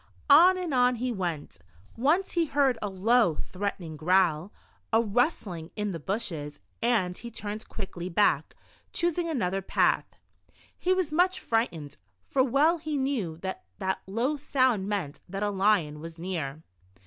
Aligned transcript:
On 0.31 0.57
and 0.57 0.73
on 0.73 0.95
he 0.95 1.11
went 1.11 1.59
Once 1.95 2.31
he 2.31 2.47
heard 2.47 2.79
a 2.81 2.89
low, 2.89 3.35
threatening 3.35 3.95
growl, 3.95 4.51
a 4.91 4.99
rustling 4.99 5.69
in 5.75 5.91
the 5.91 5.99
bushes, 5.99 6.59
and 6.81 7.15
he 7.15 7.29
turned 7.29 7.67
quickly 7.69 8.09
back, 8.09 8.55
choosing 8.93 9.29
another 9.29 9.61
path. 9.61 10.07
He 10.75 10.91
was 10.91 11.11
much 11.11 11.39
frightened, 11.39 11.97
for 12.27 12.41
\ve\\ 12.43 12.83
he 12.83 12.97
knew 12.97 13.37
that 13.43 13.63
that 13.77 14.01
low 14.07 14.37
sound 14.37 14.87
meant 14.87 15.19
that 15.29 15.43
a 15.43 15.51
lion 15.51 15.99
was 15.99 16.17
near. 16.17 16.63